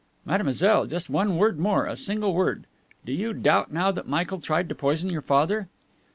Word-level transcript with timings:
"Mademoiselle, 0.25 0.87
just 0.87 1.11
one 1.11 1.37
word 1.37 1.59
more, 1.59 1.85
a 1.85 1.95
single 1.95 2.33
word. 2.33 2.65
Do 3.05 3.11
you 3.13 3.33
doubt 3.33 3.71
now 3.71 3.91
that 3.91 4.07
Michael 4.07 4.39
tried 4.39 4.67
to 4.69 4.73
poison 4.73 5.11
your 5.11 5.21
father?" 5.21 5.67